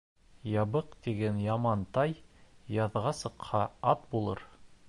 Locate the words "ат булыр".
3.93-4.47